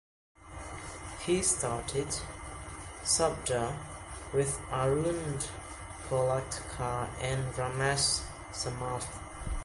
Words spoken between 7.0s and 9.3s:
and Ramesh Samarth.